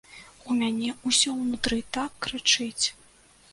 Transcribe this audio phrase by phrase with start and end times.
[0.47, 2.85] У мяне ўсё ўнутры так крычыць!